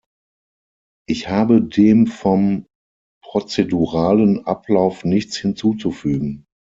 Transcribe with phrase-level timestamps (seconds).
[1.07, 2.65] Ich habe dem vom
[3.23, 6.47] prozeduralen Ablauf nichts hinzuzufügen.